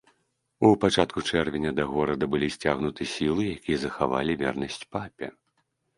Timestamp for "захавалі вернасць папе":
3.85-5.27